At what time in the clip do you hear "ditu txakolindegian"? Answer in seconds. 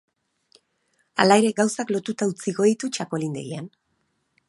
2.71-3.73